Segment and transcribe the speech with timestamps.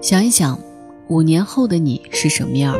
[0.00, 0.56] 想一想，
[1.08, 2.76] 五年后的你是什么样？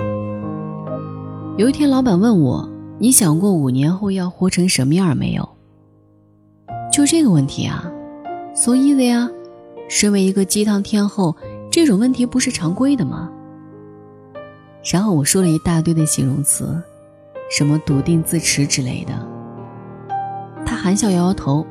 [1.57, 5.49] 有一天，老板问我：“你想过五年后要活成什么样没有？”
[6.93, 7.91] 就这个问题啊
[8.55, 9.29] ，so easy 啊！
[9.89, 11.35] 身为一个鸡汤天后，
[11.73, 13.29] 这种问题不是常规的吗？
[14.85, 16.81] 然后我说了一大堆的形容词，
[17.51, 19.13] 什么笃定自持之类的。
[20.65, 21.67] 他含笑摇摇头，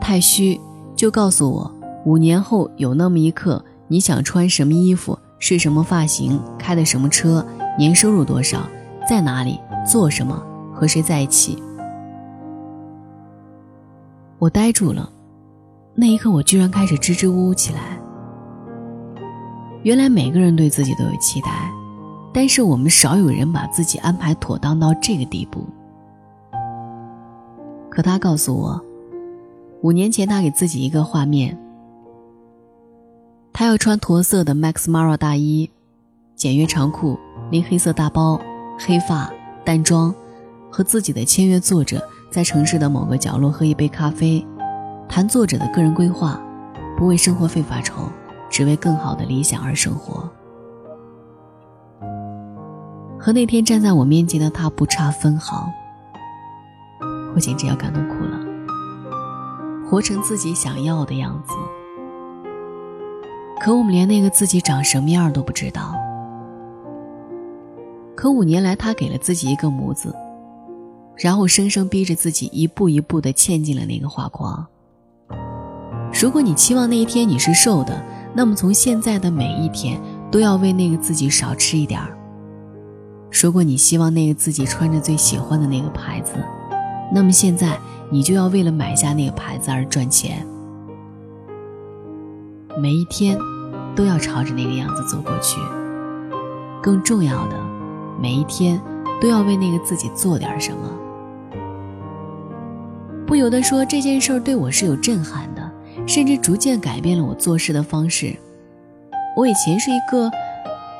[0.00, 0.60] 太虚，
[0.94, 1.72] 就告诉我，
[2.04, 3.64] 五年后有那么一刻。
[3.88, 7.44] 你想穿什么衣服，睡什么发型，开的什么车，
[7.78, 8.68] 年收入多少，
[9.08, 9.58] 在哪里
[9.90, 10.40] 做什么，
[10.74, 11.60] 和谁在一起？
[14.38, 15.10] 我呆住了，
[15.94, 17.98] 那一刻我居然开始支支吾吾起来。
[19.84, 21.72] 原来每个人对自己都有期待，
[22.32, 25.64] 但是我们少有人把自己安排妥当到这个地步。
[27.88, 28.80] 可他告诉我，
[29.80, 31.58] 五年前他给自己一个画面。
[33.58, 35.68] 他要穿驼色的 Max Mara 大衣，
[36.36, 37.18] 简约长裤，
[37.50, 38.40] 拎黑色大包，
[38.78, 39.28] 黑发
[39.64, 40.14] 淡妆，
[40.70, 44.46] 和自己的签约作者在城市的某个角落喝一杯咖啡，
[45.08, 46.40] 谈作者的个人规划，
[46.96, 48.08] 不为生活费发愁，
[48.48, 50.30] 只为更好的理想而生活。
[53.18, 55.68] 和那天站在我面前的他不差分毫，
[57.34, 58.38] 我简直要感动哭了。
[59.84, 61.54] 活成自己想要的样子。
[63.60, 65.94] 可我们连那个自己长什么样都不知道。
[68.14, 70.14] 可五年来，他给了自己一个模子，
[71.16, 74.66] 然后生生逼着自己一步一步地嵌进了那个画框。
[76.20, 78.02] 如果你期望那一天你是瘦的，
[78.34, 82.16] 那么从现在的每一天都要为那个自己少吃一点儿。
[83.30, 86.32] 如果你希望那个自己穿着最喜欢的那个牌子，
[87.12, 87.78] 那么现在
[88.10, 90.46] 你就要为了买下那个牌子而赚钱。
[92.80, 93.36] 每一天，
[93.96, 95.60] 都要朝着那个样子走过去。
[96.80, 97.56] 更重要的，
[98.20, 98.80] 每一天
[99.20, 100.78] 都要为那个自己做点什么。
[103.26, 105.70] 不由得说，这件事儿对我是有震撼的，
[106.06, 108.34] 甚至逐渐改变了我做事的方式。
[109.34, 110.30] 我以前是一个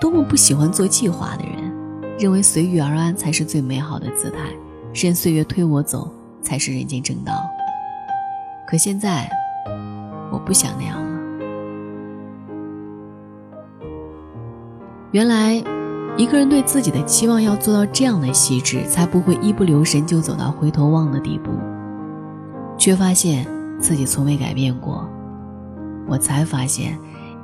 [0.01, 1.73] 多么不喜欢做计划的人，
[2.19, 4.39] 认为随遇而安才是最美好的姿态，
[4.93, 6.13] 任岁月推我走
[6.43, 7.49] 才是人间正道。
[8.67, 9.31] 可现在，
[10.33, 11.08] 我不想那样。
[15.11, 15.55] 原来，
[16.19, 21.51] 一个人对自己的期望要做到这样的细致，才不会一不留神就走到回头望的地步，
[22.77, 23.47] 却发现
[23.81, 25.09] 自己从未改变过。
[26.07, 26.99] 我才发现，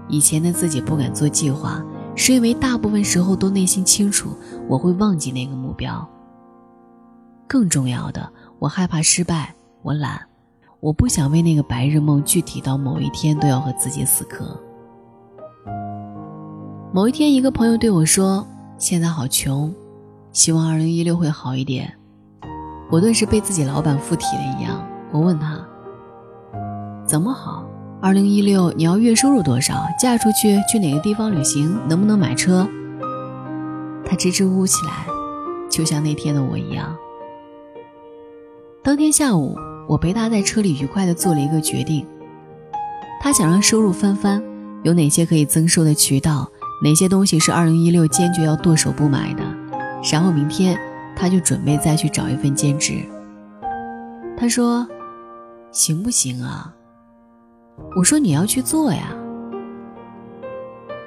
[0.09, 1.83] 以前的自己不敢做计划，
[2.15, 4.37] 是因为大部分时候都内心清楚
[4.69, 6.07] 我会忘记那个目标。
[7.49, 10.21] 更重要的，我害怕失败，我懒，
[10.81, 14.55] 我不想为那个白日梦具体到某一天都要和自己死磕。
[16.94, 18.47] 某一天，一个朋友对我说
[18.78, 19.75] ：“现在好穷，
[20.31, 21.93] 希望二零一六会好一点。”
[22.88, 24.87] 我顿时被自己老板附体了一样。
[25.10, 25.59] 我问他
[27.05, 27.66] ：“怎么好？
[28.00, 29.84] 二零一六你要月收入多少？
[29.99, 31.77] 嫁出去去哪个地方旅行？
[31.88, 32.65] 能不能买车？”
[34.06, 35.05] 他支支吾吾起来，
[35.69, 36.97] 就像那天的我一样。
[38.84, 42.06] 当天下午，我陪他在车里愉快地做了一个决定：
[43.21, 44.41] 他想让收入翻番，
[44.84, 46.49] 有哪些可以增收的渠道？
[46.84, 49.43] 哪些东西是二零一六坚决要剁手不买的？
[50.12, 50.78] 然后明天
[51.17, 53.03] 他就准备再去找一份兼职。
[54.37, 54.87] 他说
[55.73, 56.75] ：“行不行啊？”
[57.97, 59.17] 我说：“你要去做呀。”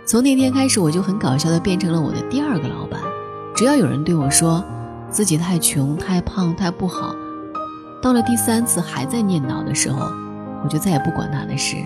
[0.04, 3.00] 从那天开始，我就很搞笑的变成了我的第二个老板。
[3.56, 4.66] 只要有人对我说
[5.12, 7.14] 自己太穷、太胖、太不好，
[8.02, 10.12] 到了第三次还在念叨的时候，
[10.64, 11.78] 我就再也不管他的事，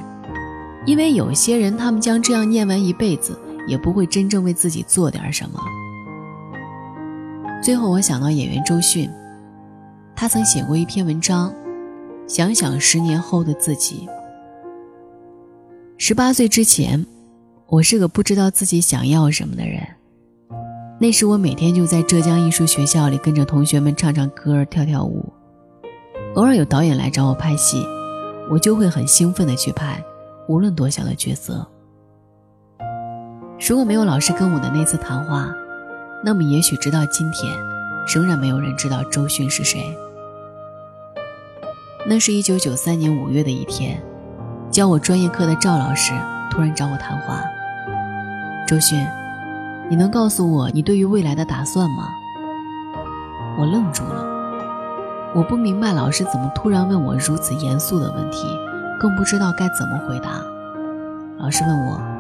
[0.85, 3.37] 因为有些人他们将这样念完一辈子。
[3.67, 5.59] 也不会真正为自己做点什么。
[7.61, 9.09] 最后，我想到演员周迅，
[10.15, 11.53] 他曾写过一篇文章，
[12.27, 14.07] 想想十年后的自己。
[15.97, 17.05] 十八岁之前，
[17.67, 19.85] 我是个不知道自己想要什么的人。
[20.99, 25.31] 那时，我每天就在浙江艺术学校里跟着同学们唱唱歌、跳跳舞。
[26.35, 27.83] 偶尔有导演来找我拍戏，
[28.49, 30.03] 我就会很兴奋地去拍，
[30.47, 31.67] 无论多小的角色。
[33.69, 35.53] 如果没有老师跟我的那次谈话，
[36.23, 37.55] 那么也许直到今天，
[38.11, 39.95] 仍然没有人知道周迅是谁。
[42.07, 44.01] 那是一九九三年五月的一天，
[44.71, 46.11] 教我专业课的赵老师
[46.49, 47.43] 突然找我谈话。
[48.67, 49.07] 周迅，
[49.87, 52.09] 你能告诉我你对于未来的打算吗？
[53.59, 54.25] 我愣住了，
[55.35, 58.47] 我不明白老师怎么突然问我如此严肃的问题，
[58.99, 60.43] 更不知道该怎么回答。
[61.37, 62.10] 老师问我。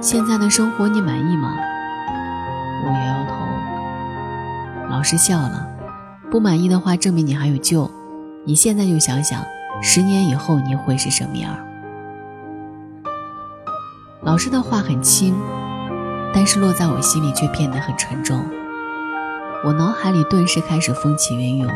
[0.00, 1.56] 现在的生活你满意吗？
[2.84, 4.90] 我摇摇头。
[4.90, 5.66] 老师笑了。
[6.30, 7.90] 不满意的话，证明你还有救。
[8.44, 9.42] 你现在就想想，
[9.80, 11.56] 十年以后你会是什么样？
[14.22, 15.34] 老师的话很轻，
[16.34, 18.44] 但是落在我心里却变得很沉重。
[19.64, 21.70] 我脑海里顿时开始风起云涌。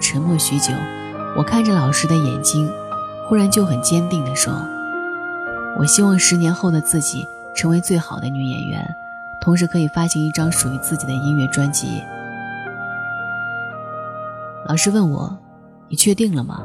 [0.00, 0.72] 沉默许久，
[1.36, 2.72] 我看着老师的眼睛，
[3.28, 4.52] 忽然就很坚定地说
[5.78, 8.86] ：“我希望十年后的自己成为最好的女演员，
[9.40, 12.02] 同时可以发行一张属于自己的音乐专辑。”
[14.68, 15.38] 老师问我
[15.88, 16.62] ：“你确定了吗？”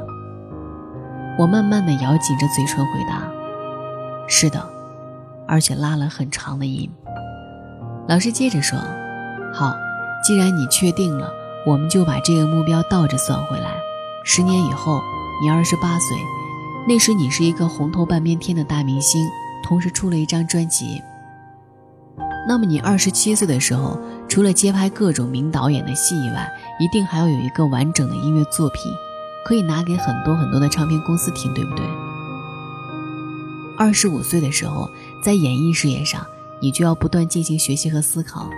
[1.38, 3.22] 我慢慢的咬紧着嘴唇回答
[4.28, 4.64] ：“是的，
[5.46, 6.90] 而且拉了很长的音。”
[8.08, 8.78] 老师接着说
[9.52, 9.74] ：“好，
[10.24, 11.30] 既然你确定了。”
[11.66, 13.72] 我们就把这个目标倒着算回来，
[14.22, 15.02] 十年以后，
[15.42, 16.16] 你二十八岁，
[16.86, 19.28] 那时你是一个红透半边天的大明星，
[19.66, 21.02] 同时出了一张专辑。
[22.48, 23.98] 那么你二十七岁的时候，
[24.28, 26.48] 除了接拍各种名导演的戏以外，
[26.78, 28.92] 一定还要有一个完整的音乐作品，
[29.44, 31.84] 可以拿给很多很多的唱片公司听，对不对？
[33.76, 34.88] 二十五岁的时候，
[35.20, 36.24] 在演艺事业上，
[36.60, 38.48] 你就要不断进行学习和思考，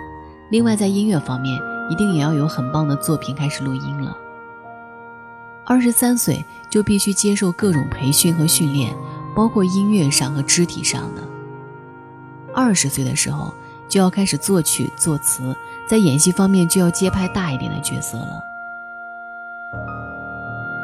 [0.51, 1.59] 另外在音乐方面。
[1.89, 4.15] 一定也要有很棒的作品开始录音了。
[5.65, 8.95] 二十三岁就必须接受各种培训和训练，
[9.39, 11.21] 包括音乐上和肢体上的。
[12.53, 13.53] 二十岁的时候
[13.87, 15.55] 就要开始作曲作词，
[15.87, 18.43] 在演戏方面就要接拍大一点的角色了。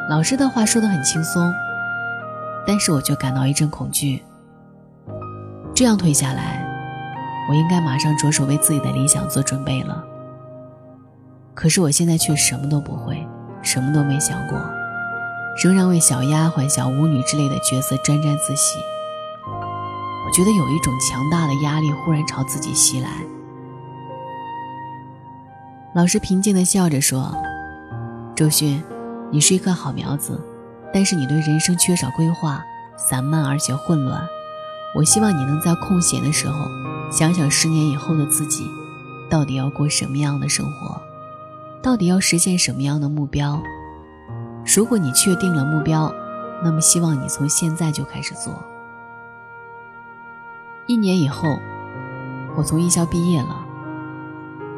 [0.08, 1.52] 老师的话说得很轻松，
[2.66, 4.22] 但是我却感到一阵恐惧。
[5.74, 6.66] 这样推下来，
[7.50, 10.02] 我应该马上着手为自己的理想做准备了。
[11.52, 13.22] 可是我现在却什么都不会，
[13.60, 14.58] 什么都没想过，
[15.62, 18.78] 仍然为小丫鬟、小舞女之类的角色沾沾自喜。
[20.26, 23.08] 我觉得有一种强大的压力忽然朝自己袭来。
[25.94, 27.34] 老师平静地笑着说
[28.36, 28.82] ：“周迅，
[29.30, 30.38] 你是一颗好苗子，
[30.92, 32.62] 但是你对人生缺少规划，
[32.98, 34.20] 散漫而且混乱。
[34.94, 36.66] 我希望你能在空闲的时候，
[37.10, 38.66] 想想十年以后的自己，
[39.30, 41.00] 到底要过什么样的生活。”
[41.82, 43.62] 到底要实现什么样的目标？
[44.66, 46.12] 如果你确定了目标，
[46.62, 48.62] 那么希望你从现在就开始做。
[50.86, 51.58] 一年以后，
[52.56, 53.64] 我从艺校毕业了。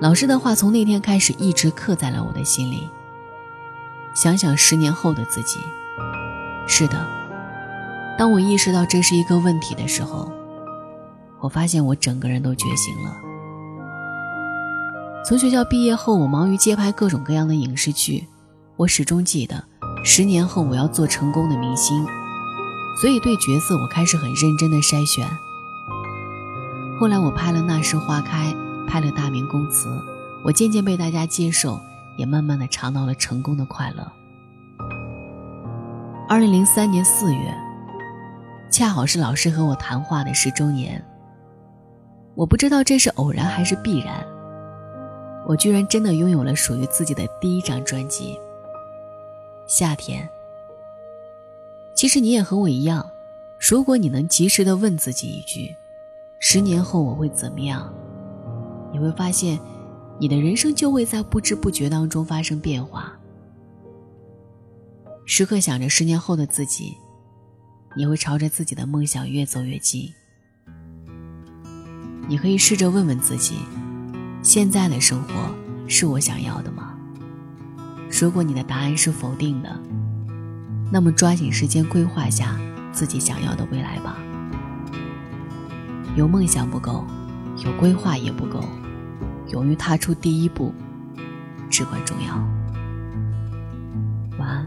[0.00, 2.88] 老师的话从那天开始一直刻在了我的心里。
[4.14, 5.58] 想想十年后的自己，
[6.66, 7.06] 是的，
[8.18, 10.30] 当我意识到这是一个问题的时候，
[11.40, 13.16] 我发现我整个人都觉醒了。
[15.24, 18.26] 从学校毕业后，我忙于接拍各种各样的影视剧。
[18.76, 19.64] 我始终记得，
[20.04, 22.04] 十年后我要做成功的明星，
[23.00, 25.28] 所以对角色我开始很认真的筛选。
[26.98, 28.52] 后来我拍了《那时花开》，
[28.86, 29.88] 拍了《大明宫词》，
[30.44, 31.78] 我渐渐被大家接受，
[32.16, 34.06] 也慢慢的尝到了成功的快乐。
[36.28, 37.54] 二零零三年四月，
[38.70, 41.04] 恰好是老师和我谈话的十周年。
[42.34, 44.24] 我不知道这是偶然还是必然。
[45.46, 48.34] 我居然真的拥有了属于自己的第一张专辑
[49.68, 50.24] 《夏天》。
[51.94, 53.08] 其实你也和我一样，
[53.60, 55.72] 如果你能及时的问自己一句
[56.40, 57.92] ：“十年后我会怎么样？”
[58.92, 59.60] 你会发现，
[60.18, 63.12] 你的人生就会在不知不觉当中发生变化。
[65.26, 66.96] 时刻想着十年后的自己，
[67.94, 70.10] 你会朝着自己的梦想越走越近。
[72.26, 73.58] 你可以试着问问自己。
[74.42, 75.54] 现在的生活
[75.86, 76.97] 是我想要的吗？
[78.10, 79.68] 如果你的答案是否定的，
[80.90, 82.56] 那么抓紧时间规划下
[82.92, 84.16] 自己想要的未来吧。
[86.16, 87.04] 有梦想不够，
[87.64, 88.64] 有规划也不够，
[89.48, 90.74] 勇于踏出第一步
[91.70, 92.34] 至关重要。
[94.38, 94.66] 晚安。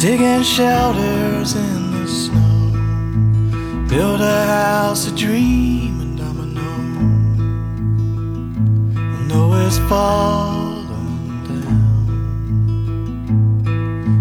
[0.00, 2.72] Digging shelters in the snow.
[3.86, 6.80] Build a house a dream, and I'm a know.
[8.98, 11.84] I know it's falling down.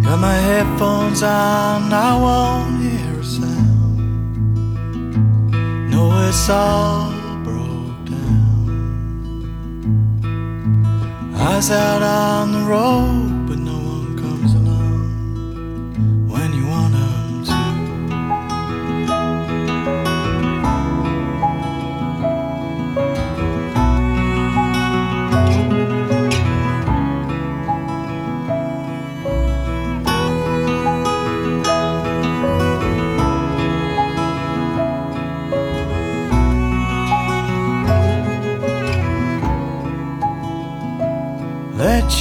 [0.03, 3.99] Got my headphones on, I won't hear a sound.
[5.89, 7.13] Know it's all
[7.45, 9.45] broke down.
[11.37, 13.38] Eyes out on the road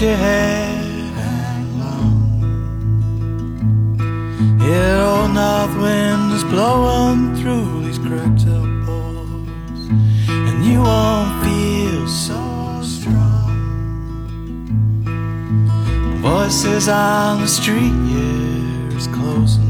[0.00, 0.76] your hair
[1.17, 2.31] hang long.
[4.61, 9.88] Yeah, old north wind is blowing through these cracked up pores,
[10.28, 13.50] and you won't feel so strong.
[16.23, 19.68] Voices on the street, yeah, it's closing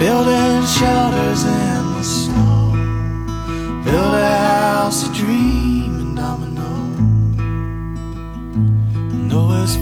[0.00, 2.72] building shelters in the snow.
[3.84, 6.68] Build a house of dream and domino.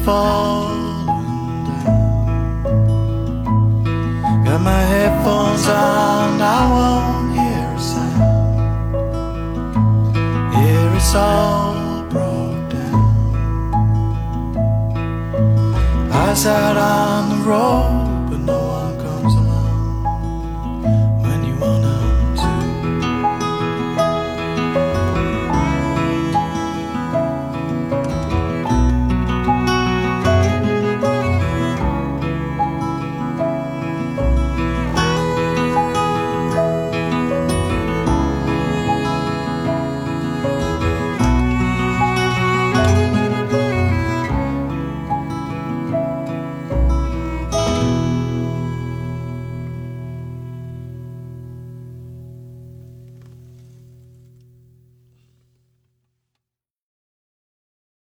[0.05, 2.75] Falling down.
[4.45, 8.57] Got my headphones on, I won't hear a sound.
[10.55, 11.75] Here it's all
[12.13, 13.11] broke down.
[16.13, 17.98] Eyes out on the road,